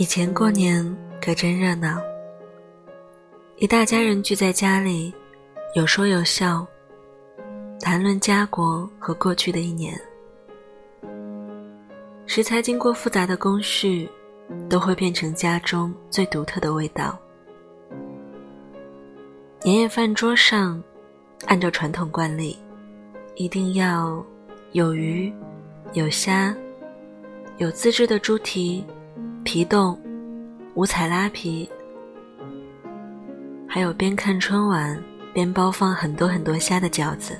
[0.00, 0.82] 以前过年
[1.20, 2.00] 可真热闹，
[3.58, 5.12] 一大家人聚在家里，
[5.74, 6.66] 有说有笑，
[7.82, 9.94] 谈论家国和过去的一年。
[12.24, 14.08] 食材经过复杂的工序，
[14.70, 17.18] 都会变成家中最独特的味道。
[19.62, 20.82] 年夜饭桌上，
[21.44, 22.58] 按照传统惯例，
[23.34, 24.24] 一定要
[24.72, 25.30] 有鱼、
[25.92, 26.56] 有虾、
[27.58, 28.82] 有自制的猪蹄。
[29.52, 29.98] 皮冻、
[30.76, 31.68] 五彩拉皮，
[33.66, 34.96] 还有边看春晚
[35.34, 37.36] 边包放很多很多虾的饺子。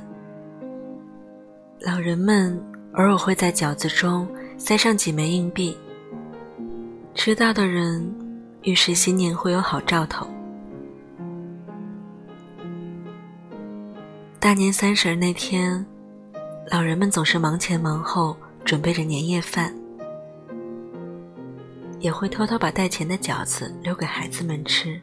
[1.79, 2.61] 老人们
[2.95, 4.27] 偶尔会在饺子中
[4.59, 5.79] 塞上几枚硬币，
[7.15, 8.13] 吃到的人
[8.63, 10.27] 预示新年会有好兆头。
[14.41, 15.87] 大年三十那天，
[16.73, 19.73] 老人们总是忙前忙后准备着年夜饭。
[22.01, 25.01] 也会偷偷把带钱的饺子留给孩子们吃。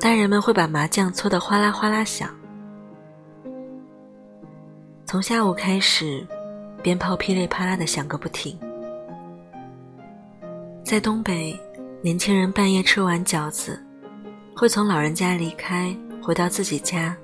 [0.00, 2.30] 大人们会把麻将搓得哗啦哗啦响。
[5.04, 6.26] 从下午开始，
[6.82, 8.58] 鞭炮噼里啪啦的响个不停。
[10.84, 11.58] 在东北，
[12.00, 13.84] 年轻人半夜吃完饺子，
[14.56, 17.16] 会从老人家离开，回到自己家。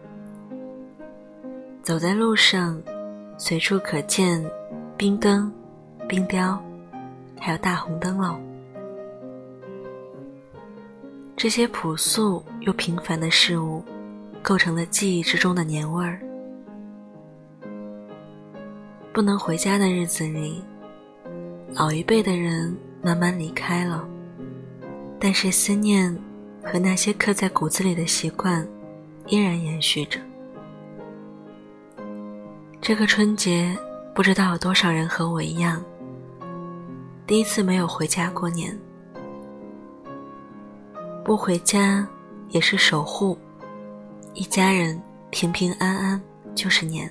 [1.83, 2.81] 走在路上，
[3.39, 4.45] 随处可见
[4.97, 5.51] 冰灯、
[6.07, 6.63] 冰雕。
[7.41, 8.41] 还有大红灯笼，
[11.37, 13.83] 这些朴素又平凡的事物，
[14.43, 16.21] 构成了记忆之中的年味儿。
[19.13, 20.63] 不能回家的日子里，
[21.75, 24.07] 老一辈的人慢慢离开了，
[25.19, 26.17] 但是思念
[26.63, 28.67] 和那些刻在骨子里的习惯，
[29.27, 30.21] 依然延续着。
[32.81, 33.77] 这个春节，
[34.15, 35.83] 不知道有多少人和我一样。
[37.29, 38.75] 第一次没有回家过年，
[41.23, 42.09] 不回家
[42.49, 43.37] 也是守护，
[44.33, 46.19] 一家人平平安安
[46.55, 47.07] 就是年。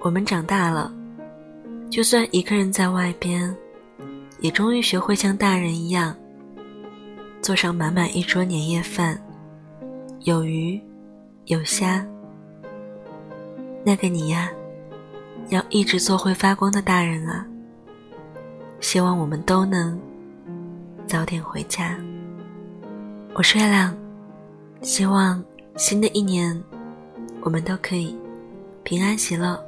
[0.00, 0.92] 我们长大了，
[1.88, 3.56] 就算一个人在外边，
[4.40, 6.16] 也终于学会像大人一样，
[7.40, 9.16] 做上满满一桌年夜饭，
[10.22, 10.82] 有鱼，
[11.44, 12.04] 有虾。
[13.84, 14.50] 那个你呀。
[15.48, 17.46] 要一直做会发光的大人啊！
[18.80, 20.00] 希望我们都能
[21.06, 21.96] 早点回家。
[23.32, 23.96] 我是月亮，
[24.82, 25.42] 希望
[25.76, 26.60] 新的一年
[27.42, 28.18] 我们都可以
[28.82, 29.62] 平安喜乐。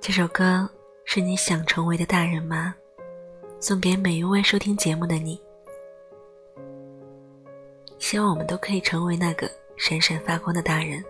[0.00, 0.68] 这首歌
[1.04, 2.72] 是你想成为的大人吗？
[3.58, 5.40] 送给每一位收听节目的你。
[7.98, 11.02] 希望我们都可以成为那个闪闪发光的大人，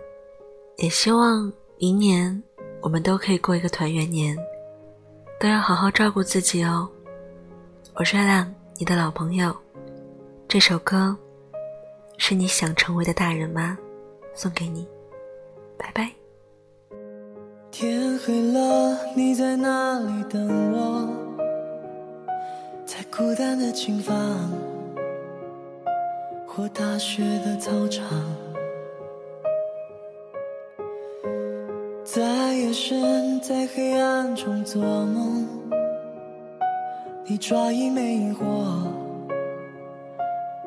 [0.77, 1.53] 也希望。
[1.77, 2.41] 明年
[2.81, 4.37] 我们都可以过一个团圆年，
[5.37, 6.87] 都要好好照顾自己哦。
[7.95, 9.53] 我是月亮，你的老朋友。
[10.47, 11.17] 这首歌
[12.17, 13.77] 是你想成为的大人吗？
[14.33, 14.87] 送给你，
[15.77, 16.09] 拜拜。
[17.71, 21.09] 天黑了，你在哪里等我？
[22.85, 24.15] 在孤单的琴房，
[26.47, 28.07] 或大学的操场。
[32.75, 35.47] 在夜深，在黑暗中做梦，
[37.25, 38.45] 你抓一枚萤火，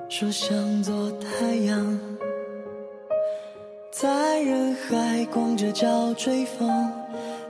[0.08, 2.00] 说想做太阳，
[3.90, 6.90] 在人海光着脚追风，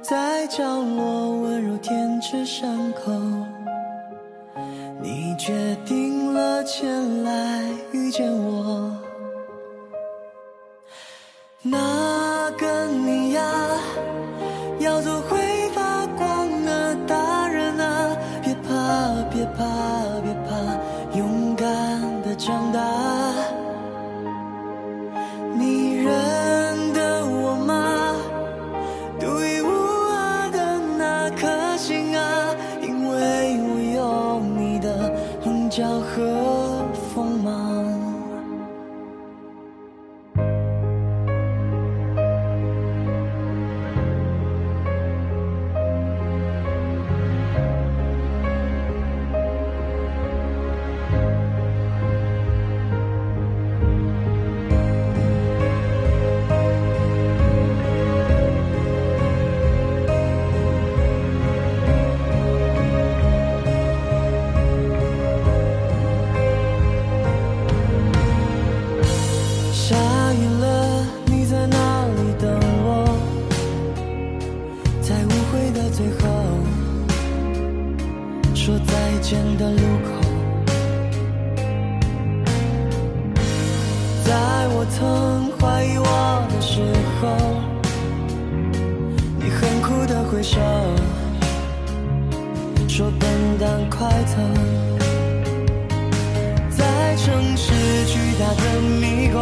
[0.02, 3.12] 在角落温柔舔舐伤口，
[5.00, 8.92] 你决定了前来遇见我，
[22.38, 23.28] 长大。
[84.80, 86.07] 我曾怀疑我
[86.54, 86.80] 的时
[87.19, 87.27] 候
[89.41, 90.60] 你很酷的挥手
[92.86, 93.28] 说笨
[93.59, 94.36] 蛋快走
[96.71, 97.72] 在城市
[98.07, 99.37] 巨大的迷宫。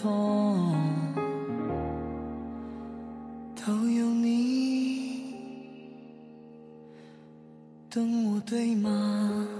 [0.00, 0.76] 痛
[3.56, 5.34] 都有你
[7.90, 9.57] 等我对吗？